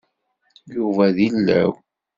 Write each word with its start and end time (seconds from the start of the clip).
Yuba 0.75 1.05
d 1.15 1.17
ilaw. 1.27 1.71